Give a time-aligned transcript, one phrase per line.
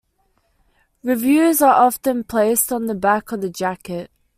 [1.03, 4.09] Reviews are often placed on the back of the jacket.